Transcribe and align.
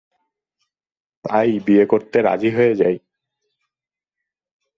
তাই 1.25 1.49
বিয়ে 1.59 1.85
করতে 1.85 2.17
রাজী 2.21 2.49
হয়ে 2.49 2.73
যাই। 2.75 2.95